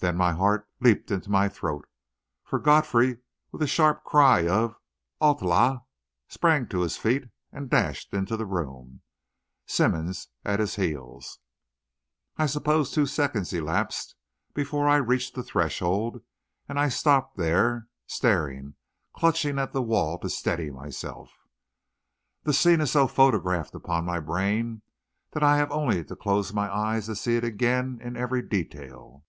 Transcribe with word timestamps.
Then 0.00 0.16
my 0.16 0.30
heart 0.32 0.68
leaped 0.80 1.10
into 1.10 1.28
my 1.28 1.48
throat, 1.48 1.88
for 2.44 2.60
Godfrey, 2.60 3.18
with 3.50 3.60
a 3.62 3.66
sharp 3.66 4.04
cry 4.04 4.46
of 4.46 4.76
"Halte 5.20 5.40
là!" 5.44 5.80
sprang 6.28 6.68
to 6.68 6.82
his 6.82 6.96
feet 6.96 7.24
and 7.50 7.68
dashed 7.68 8.14
into 8.14 8.36
the 8.36 8.46
room, 8.46 9.00
Simmonds 9.66 10.28
at 10.44 10.60
his 10.60 10.76
heels. 10.76 11.40
I 12.36 12.46
suppose 12.46 12.92
two 12.92 13.06
seconds 13.06 13.52
elapsed 13.52 14.14
before 14.54 14.86
I 14.86 14.98
reached 14.98 15.34
the 15.34 15.42
threshold, 15.42 16.22
and 16.68 16.78
I 16.78 16.90
stopped 16.90 17.36
there, 17.36 17.88
staring, 18.06 18.76
clutching 19.12 19.58
at 19.58 19.72
the 19.72 19.82
wall 19.82 20.16
to 20.20 20.28
steady 20.30 20.70
myself. 20.70 21.32
That 22.44 22.52
scene 22.52 22.80
is 22.80 22.92
so 22.92 23.08
photographed 23.08 23.74
upon 23.74 24.04
my 24.04 24.20
brain 24.20 24.82
that 25.32 25.42
I 25.42 25.56
have 25.56 25.72
only 25.72 26.04
to 26.04 26.14
close 26.14 26.52
my 26.54 26.72
eyes 26.72 27.06
to 27.06 27.16
see 27.16 27.34
it 27.34 27.42
again 27.42 27.98
in 28.00 28.16
every 28.16 28.42
detail. 28.42 29.24